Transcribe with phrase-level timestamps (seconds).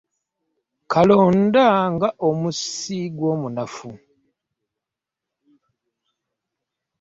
[0.91, 3.91] Kalonda nga omusi gwo munafu.